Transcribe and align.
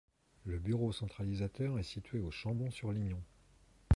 Le 0.45 0.57
bureau 0.57 0.91
centralisateur 0.91 1.77
est 1.77 1.83
situé 1.83 2.17
au 2.21 2.31
Chambon-sur-Lignon. 2.31 3.21